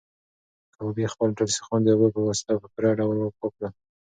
کبابي 0.73 1.05
خپل 1.13 1.29
ټول 1.37 1.49
سیخان 1.57 1.79
د 1.83 1.87
اوبو 1.93 2.07
په 2.15 2.21
واسطه 2.27 2.51
په 2.61 2.67
پوره 2.73 2.91
ډول 2.99 3.17
پاک 3.39 3.51
کړل. 3.57 3.71